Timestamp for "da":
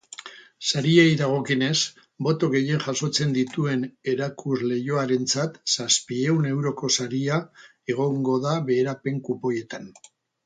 8.47-8.55